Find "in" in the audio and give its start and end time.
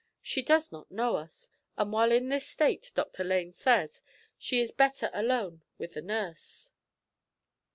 2.11-2.29